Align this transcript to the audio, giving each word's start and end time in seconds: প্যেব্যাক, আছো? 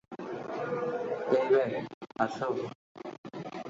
প্যেব্যাক, 1.29 1.71
আছো? 2.19 2.47